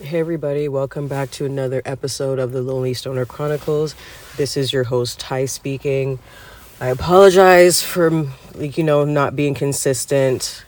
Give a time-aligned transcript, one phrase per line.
[0.00, 3.96] Hey, everybody, welcome back to another episode of the Lonely Stoner Chronicles.
[4.36, 6.20] This is your host, Ty, speaking.
[6.80, 10.64] I apologize for, you know, not being consistent.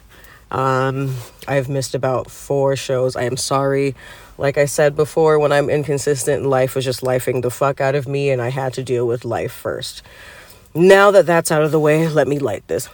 [0.51, 1.14] Um,
[1.46, 3.14] I've missed about four shows.
[3.14, 3.95] I am sorry.
[4.37, 8.08] Like I said before, when I'm inconsistent, life was just lifing the fuck out of
[8.08, 10.03] me, and I had to deal with life first.
[10.74, 12.88] Now that that's out of the way, let me light this.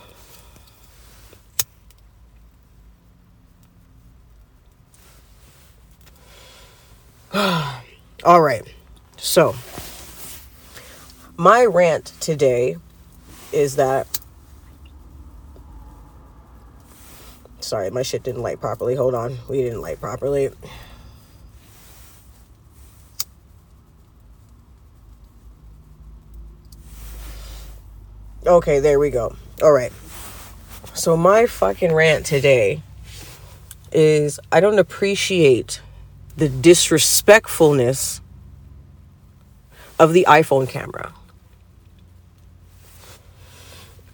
[8.26, 8.64] All right.
[9.16, 9.54] So,
[11.36, 12.76] my rant today
[13.52, 14.08] is that.
[17.60, 18.96] Sorry, my shit didn't light properly.
[18.96, 19.38] Hold on.
[19.48, 20.50] We didn't light properly.
[28.44, 29.36] Okay, there we go.
[29.62, 29.92] All right.
[30.94, 32.82] So, my fucking rant today
[33.92, 35.80] is I don't appreciate
[36.36, 38.20] the disrespectfulness
[39.98, 41.12] of the iPhone camera.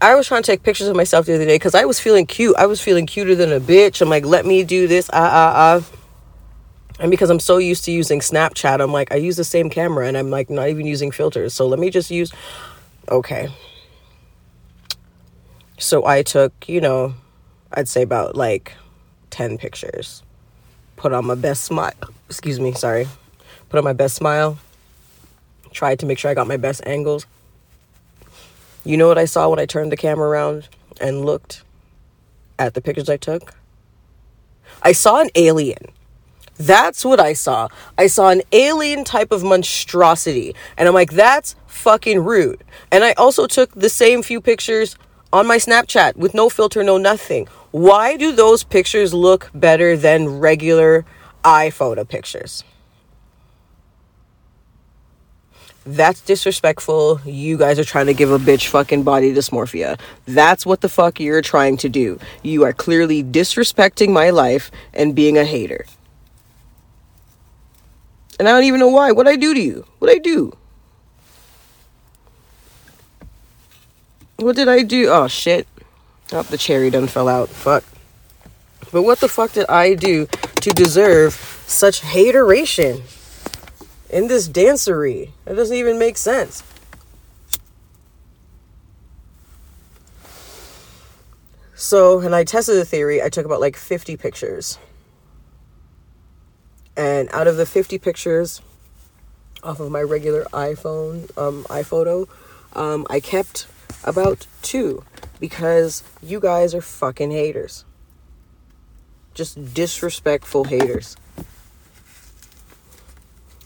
[0.01, 2.27] I was trying to take pictures of myself the other day because I was feeling
[2.27, 2.57] cute.
[2.57, 4.01] I was feeling cuter than a bitch.
[4.01, 5.99] I'm like, let me do this, ah, ah, ah.
[6.99, 10.07] And because I'm so used to using Snapchat, I'm like, I use the same camera
[10.07, 11.55] and I'm like not even using filters.
[11.55, 12.33] So let me just use.
[13.09, 13.49] Okay.
[15.79, 17.15] So I took, you know,
[17.73, 18.75] I'd say about like
[19.31, 20.23] 10 pictures
[20.97, 21.93] put on my best smile.
[22.29, 23.09] Excuse me, sorry.
[23.69, 24.59] Put on my best smile.
[25.73, 27.27] Tried to make sure I got my best angles.
[28.85, 30.69] You know what I saw when I turned the camera around
[31.01, 31.63] and looked
[32.59, 33.55] at the pictures I took?
[34.83, 35.93] I saw an alien.
[36.59, 37.69] That's what I saw.
[37.97, 40.55] I saw an alien type of monstrosity.
[40.77, 42.63] And I'm like, that's fucking rude.
[42.91, 44.97] And I also took the same few pictures
[45.33, 47.49] on my Snapchat with no filter, no nothing.
[47.73, 51.07] Why do those pictures look better than regular
[51.43, 52.65] iPhoto pictures?
[55.85, 57.21] That's disrespectful.
[57.25, 59.99] You guys are trying to give a bitch fucking body dysmorphia.
[60.27, 62.21] That's what the fuck you're trying to do.
[62.43, 65.87] You are clearly disrespecting my life and being a hater.
[68.39, 69.13] And I don't even know why.
[69.13, 69.87] What I do to you?
[69.99, 70.57] What I do?
[74.37, 75.09] What did I do?
[75.09, 75.67] Oh shit.
[76.35, 77.51] Oh, the cherry done fell out.
[77.51, 77.85] Fuck.
[78.91, 80.27] But what the fuck did I do
[80.63, 81.35] to deserve
[81.67, 83.03] such hateration
[84.09, 85.31] in this dancery?
[85.47, 86.63] It doesn't even make sense.
[91.75, 93.21] So, and I tested the theory.
[93.23, 94.79] I took about like 50 pictures.
[96.97, 98.63] And out of the 50 pictures
[99.63, 102.29] off of my regular iPhone, um, iPhoto,
[102.75, 103.67] um, I kept
[104.05, 105.05] about two
[105.43, 107.85] because you guys are fucking haters.
[109.35, 111.17] Just disrespectful haters.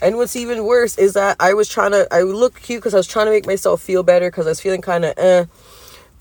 [0.00, 2.97] And what's even worse is that I was trying to, I look cute because I
[2.97, 5.44] was trying to make myself feel better because I was feeling kind of eh.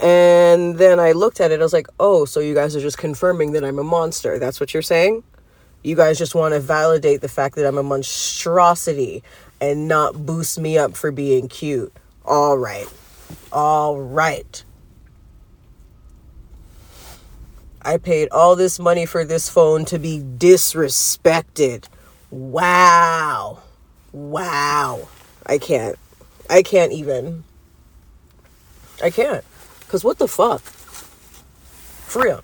[0.02, 2.98] And then I looked at it, I was like, oh, so you guys are just
[2.98, 4.38] confirming that I'm a monster.
[4.40, 5.24] That's what you're saying?
[5.84, 9.24] You guys just want to validate the fact that I'm a monstrosity
[9.62, 11.94] and not boost me up for being cute.
[12.26, 12.90] All right.
[13.54, 14.66] All right.
[17.86, 21.88] I paid all this money for this phone to be disrespected.
[22.32, 23.60] Wow.
[24.12, 25.08] Wow.
[25.46, 25.98] I can't.
[26.50, 27.44] I can't even.
[29.04, 29.46] I can't.
[29.82, 30.62] Because what the fuck?
[30.62, 32.44] For real.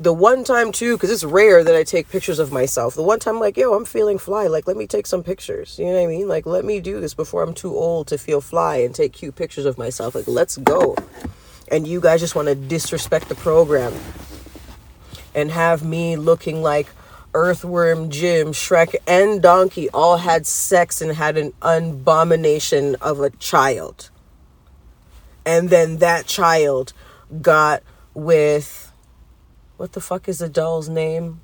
[0.00, 2.94] the one time too, because it's rare that I take pictures of myself.
[2.94, 4.46] The one time, like, yo, I'm feeling fly.
[4.46, 5.78] Like, let me take some pictures.
[5.78, 6.26] You know what I mean?
[6.26, 9.36] Like, let me do this before I'm too old to feel fly and take cute
[9.36, 10.14] pictures of myself.
[10.14, 10.96] Like, let's go.
[11.70, 13.94] And you guys just want to disrespect the program
[15.34, 16.88] and have me looking like
[17.32, 24.10] Earthworm Jim, Shrek, and Donkey all had sex and had an abomination of a child.
[25.46, 26.92] And then that child
[27.40, 27.82] got
[28.14, 28.92] with
[29.76, 31.40] what the fuck is a doll's name?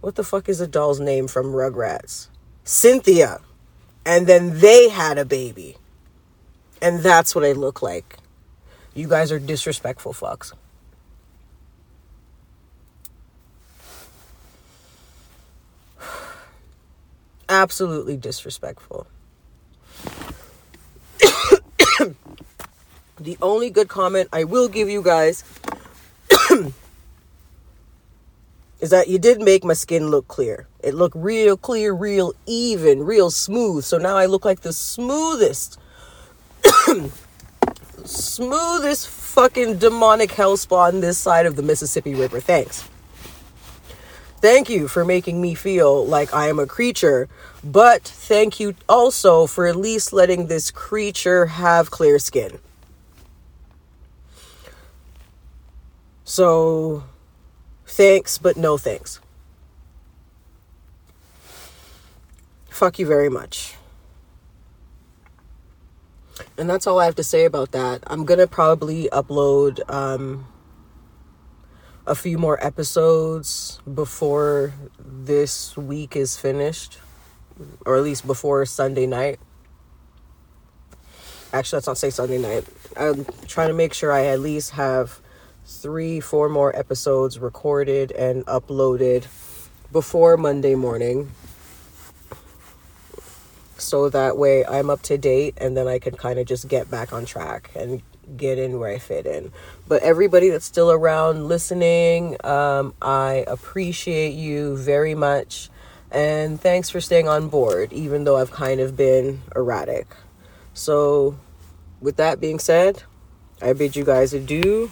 [0.00, 2.28] What the fuck is a doll's name from Rugrats?
[2.64, 3.40] Cynthia.
[4.04, 5.76] And then they had a baby.
[6.82, 8.16] And that's what I look like.
[8.94, 10.52] You guys are disrespectful fucks.
[17.48, 19.06] Absolutely disrespectful.
[23.20, 25.44] the only good comment I will give you guys
[28.80, 30.66] is that you did make my skin look clear.
[30.82, 33.84] It looked real clear, real even, real smooth.
[33.84, 35.78] So now I look like the smoothest,
[38.04, 42.40] smoothest fucking demonic hell hellspawn this side of the Mississippi River.
[42.40, 42.88] Thanks.
[44.40, 47.28] Thank you for making me feel like I am a creature,
[47.62, 52.58] but thank you also for at least letting this creature have clear skin.
[56.24, 57.04] So,
[57.86, 59.20] thanks, but no thanks.
[62.70, 63.69] Fuck you very much.
[66.60, 68.02] And that's all I have to say about that.
[68.06, 70.46] I'm gonna probably upload um,
[72.06, 76.98] a few more episodes before this week is finished,
[77.86, 79.40] or at least before Sunday night.
[81.50, 82.66] Actually, let's not say Sunday night.
[82.94, 85.18] I'm trying to make sure I at least have
[85.64, 89.22] three, four more episodes recorded and uploaded
[89.92, 91.30] before Monday morning
[93.80, 96.90] so that way I'm up to date and then I can kind of just get
[96.90, 98.02] back on track and
[98.36, 99.52] get in where I fit in.
[99.88, 105.70] But everybody that's still around listening, um, I appreciate you very much.
[106.10, 110.08] And thanks for staying on board, even though I've kind of been erratic.
[110.74, 111.38] So,
[112.00, 113.04] with that being said,
[113.62, 114.90] I bid you guys adieu.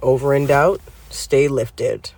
[0.00, 0.80] Over and out.
[1.10, 2.10] Stay lifted.